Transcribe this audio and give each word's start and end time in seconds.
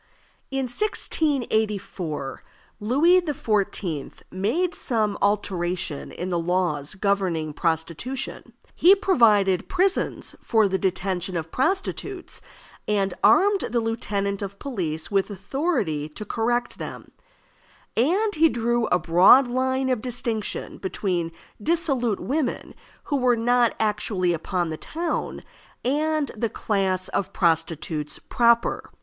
In 0.49 0.63
1684 0.63 2.43
Louis 2.79 3.21
XIV. 3.21 4.13
made 4.31 4.73
some 4.73 5.15
alteration 5.21 6.11
in 6.11 6.29
the 6.29 6.39
laws 6.39 6.95
governing 6.95 7.53
prostitution. 7.53 8.53
He 8.73 8.95
provided 8.95 9.69
prisons 9.69 10.35
for 10.41 10.67
the 10.67 10.79
detention 10.79 11.37
of 11.37 11.51
prostitutes, 11.51 12.41
and 12.87 13.13
armed 13.23 13.61
the 13.69 13.79
lieutenant 13.79 14.41
of 14.41 14.57
police 14.57 15.11
with 15.11 15.29
authority 15.29 16.09
to 16.09 16.25
correct 16.25 16.79
them; 16.79 17.11
and 17.95 18.33
he 18.33 18.49
drew 18.49 18.87
a 18.87 18.97
broad 18.97 19.47
line 19.47 19.89
of 19.89 20.01
distinction 20.01 20.79
between 20.79 21.31
dissolute 21.61 22.19
women 22.19 22.73
who 23.03 23.17
were 23.17 23.37
not 23.37 23.75
actually 23.79 24.33
upon 24.33 24.71
the 24.71 24.77
town 24.77 25.43
and 25.85 26.31
the 26.35 26.49
class 26.49 27.07
of 27.09 27.31
prostitutes 27.33 28.17
proper. 28.17 28.89